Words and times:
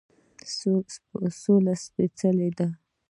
سوله 1.39 1.73
سپیڅلې 1.83 2.49
ده 2.57 2.67